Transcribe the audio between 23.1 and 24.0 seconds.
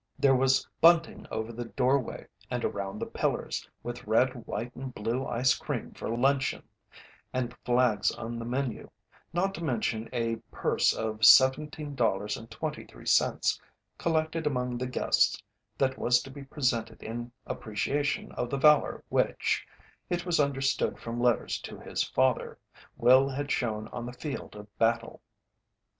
had shown